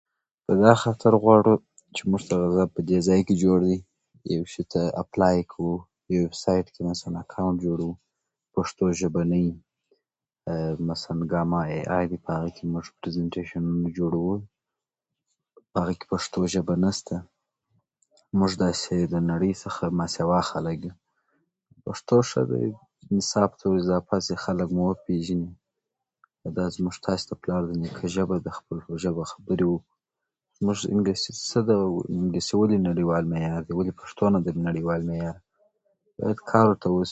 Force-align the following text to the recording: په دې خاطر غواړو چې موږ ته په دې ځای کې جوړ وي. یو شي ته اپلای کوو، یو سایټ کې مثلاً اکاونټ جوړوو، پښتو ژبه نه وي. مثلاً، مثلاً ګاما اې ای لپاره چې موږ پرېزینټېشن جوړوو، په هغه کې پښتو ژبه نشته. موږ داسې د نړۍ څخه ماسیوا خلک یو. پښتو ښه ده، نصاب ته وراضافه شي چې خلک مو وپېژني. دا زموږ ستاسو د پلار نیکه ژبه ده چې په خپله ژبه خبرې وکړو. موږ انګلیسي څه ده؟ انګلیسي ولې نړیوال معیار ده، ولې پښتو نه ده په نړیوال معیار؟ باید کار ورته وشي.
په 0.45 0.51
دې 0.61 0.73
خاطر 0.81 1.11
غواړو 1.23 1.53
چې 1.95 2.01
موږ 2.09 2.21
ته 2.29 2.35
په 2.75 2.79
دې 2.89 2.97
ځای 3.07 3.21
کې 3.27 3.33
جوړ 3.43 3.59
وي. 3.67 3.79
یو 4.35 4.43
شي 4.53 4.63
ته 4.71 4.81
اپلای 5.03 5.37
کوو، 5.51 5.75
یو 6.15 6.23
سایټ 6.43 6.65
کې 6.73 6.81
مثلاً 6.89 7.13
اکاونټ 7.23 7.55
جوړوو، 7.65 7.99
پښتو 8.55 8.83
ژبه 9.01 9.21
نه 9.31 9.37
وي. 9.43 9.53
مثلاً، 10.87 10.87
مثلاً 10.89 11.29
ګاما 11.31 11.61
اې 11.71 11.79
ای 11.95 12.05
لپاره 12.13 12.47
چې 12.55 12.61
موږ 12.73 12.85
پرېزینټېشن 12.99 13.63
جوړوو، 13.97 14.35
په 15.71 15.75
هغه 15.81 15.93
کې 15.99 16.05
پښتو 16.13 16.39
ژبه 16.53 16.75
نشته. 16.85 17.15
موږ 18.37 18.51
داسې 18.63 18.95
د 19.13 19.15
نړۍ 19.31 19.51
څخه 19.63 19.83
ماسیوا 19.99 20.39
خلک 20.51 20.77
یو. 20.87 20.95
پښتو 21.85 22.17
ښه 22.29 22.41
ده، 22.49 22.59
نصاب 23.15 23.49
ته 23.59 23.63
وراضافه 23.69 24.15
شي 24.19 24.23
چې 24.27 24.35
خلک 24.45 24.67
مو 24.75 24.83
وپېژني. 24.91 25.51
دا 26.57 26.65
زموږ 26.75 26.93
ستاسو 26.99 27.25
د 27.29 27.33
پلار 27.41 27.61
نیکه 27.81 28.05
ژبه 28.15 28.35
ده 28.35 28.39
چې 28.39 28.43
په 28.45 28.53
خپله 28.57 28.81
ژبه 29.03 29.23
خبرې 29.33 29.65
وکړو. 29.71 29.87
موږ 30.65 30.77
انګلیسي 30.93 31.31
څه 31.51 31.59
ده؟ 31.69 31.77
انګلیسي 32.19 32.53
ولې 32.59 32.77
نړیوال 32.89 33.23
معیار 33.31 33.61
ده، 33.67 33.73
ولې 33.77 33.93
پښتو 34.01 34.23
نه 34.33 34.39
ده 34.45 34.49
په 34.55 34.61
نړیوال 34.69 35.01
معیار؟ 35.09 35.37
باید 36.17 36.39
کار 36.51 36.65
ورته 36.67 36.87
وشي. 36.89 36.99